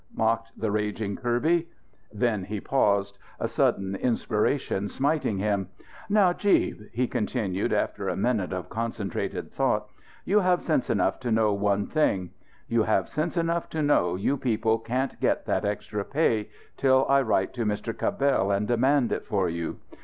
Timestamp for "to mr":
17.53-17.95